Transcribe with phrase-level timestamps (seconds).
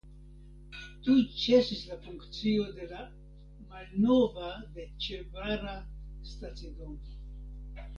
[1.07, 3.05] Tuj ĉesis la funkcio de la
[3.69, 5.81] malnova de ĉe Vara
[6.37, 7.21] stacidomo.